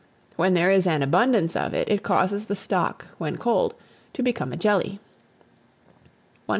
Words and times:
When 0.35 0.55
there 0.55 0.71
is 0.71 0.87
an 0.87 1.03
abundance 1.03 1.55
of 1.55 1.75
it, 1.75 1.87
it 1.87 2.01
causes 2.01 2.45
the 2.47 2.55
stock, 2.55 3.05
when 3.19 3.37
cold, 3.37 3.75
to 4.13 4.23
become 4.23 4.51
a 4.51 4.57
jelly. 4.57 4.99
100. 6.47 6.49